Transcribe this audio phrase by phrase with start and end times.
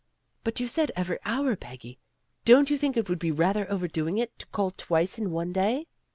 [0.43, 1.99] "But you said every hour, Peggy.
[2.43, 5.53] Don't you think it would be rather over doing it to call twice in one
[5.53, 5.85] day?"